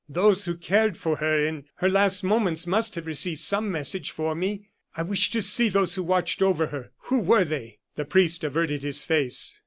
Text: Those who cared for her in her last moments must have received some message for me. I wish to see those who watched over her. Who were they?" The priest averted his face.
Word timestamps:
Those 0.09 0.45
who 0.45 0.57
cared 0.57 0.97
for 0.97 1.17
her 1.17 1.39
in 1.39 1.65
her 1.75 1.87
last 1.87 2.23
moments 2.23 2.65
must 2.65 2.95
have 2.95 3.05
received 3.05 3.39
some 3.41 3.71
message 3.71 4.09
for 4.09 4.33
me. 4.33 4.69
I 4.97 5.03
wish 5.03 5.29
to 5.29 5.43
see 5.43 5.69
those 5.69 5.93
who 5.93 6.01
watched 6.01 6.41
over 6.41 6.65
her. 6.65 6.89
Who 7.11 7.19
were 7.19 7.45
they?" 7.45 7.77
The 7.97 8.05
priest 8.05 8.43
averted 8.43 8.81
his 8.81 9.03
face. 9.03 9.59